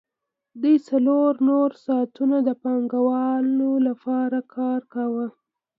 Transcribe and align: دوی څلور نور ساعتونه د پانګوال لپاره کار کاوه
دوی 0.61 0.75
څلور 0.89 1.29
نور 1.49 1.69
ساعتونه 1.85 2.37
د 2.47 2.49
پانګوال 2.63 3.45
لپاره 3.87 4.39
کار 4.55 4.81
کاوه 4.93 5.25